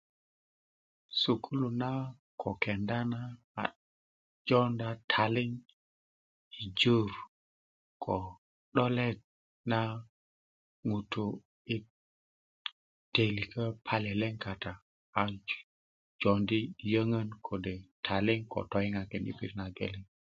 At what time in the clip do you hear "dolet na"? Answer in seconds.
8.73-9.79